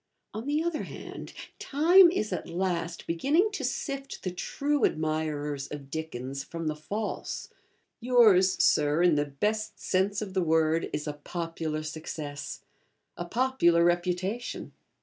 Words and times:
On 0.33 0.47
the 0.47 0.63
other 0.63 0.81
hand, 0.81 1.31
Time 1.59 2.09
is 2.09 2.33
at 2.33 2.49
last 2.49 3.05
beginning 3.05 3.51
to 3.51 3.63
sift 3.63 4.23
the 4.23 4.31
true 4.31 4.83
admirers 4.83 5.67
of 5.67 5.91
Dickens 5.91 6.43
from 6.43 6.65
the 6.65 6.75
false. 6.75 7.49
Yours, 7.99 8.55
Sir, 8.63 9.03
in 9.03 9.13
the 9.13 9.25
best 9.25 9.79
sense 9.79 10.19
of 10.19 10.33
the 10.33 10.41
word, 10.41 10.89
is 10.91 11.05
a 11.05 11.13
popular 11.13 11.83
success, 11.83 12.63
a 13.15 13.25
popular 13.25 13.83
reputation. 13.83 14.71